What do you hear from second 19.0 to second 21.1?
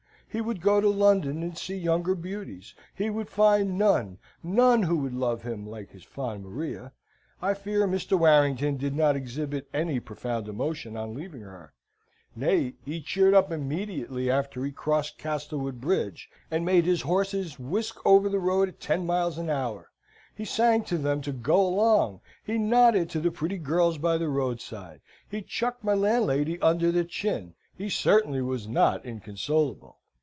miles an hour: he sang to